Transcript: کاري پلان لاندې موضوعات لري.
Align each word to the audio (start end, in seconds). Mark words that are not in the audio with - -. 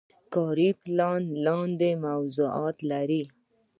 کاري 0.33 0.69
پلان 0.83 1.21
لاندې 1.45 1.89
موضوعات 2.07 2.77
لري. 2.91 3.23